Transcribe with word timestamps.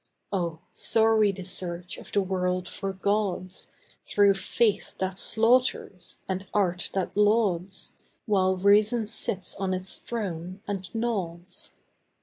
Oh, 0.33 0.61
sorry 0.71 1.31
the 1.31 1.43
search 1.43 1.99
of 1.99 2.11
the 2.11 2.23
world 2.23 2.67
for 2.67 2.91
gods, 2.91 3.71
Through 4.03 4.33
faith 4.33 4.97
that 4.97 5.15
slaughters 5.19 6.17
and 6.27 6.47
art 6.55 6.89
that 6.95 7.15
lauds, 7.15 7.93
While 8.25 8.57
reason 8.57 9.05
sits 9.05 9.53
on 9.57 9.75
its 9.75 9.99
throne 9.99 10.63
and 10.67 10.89
nods. 10.95 11.73